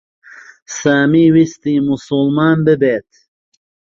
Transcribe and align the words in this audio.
سامی 0.77 1.25
ویستی 1.33 1.73
موسڵمان 1.87 2.57
ببێت. 2.67 3.09